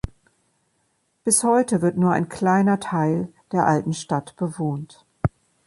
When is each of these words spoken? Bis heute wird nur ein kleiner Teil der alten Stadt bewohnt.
Bis 1.23 1.43
heute 1.43 1.83
wird 1.83 1.95
nur 1.95 2.11
ein 2.11 2.27
kleiner 2.27 2.79
Teil 2.79 3.31
der 3.51 3.67
alten 3.67 3.93
Stadt 3.93 4.35
bewohnt. 4.35 5.05